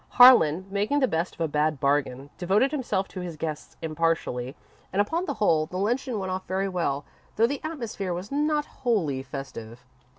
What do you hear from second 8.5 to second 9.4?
wholly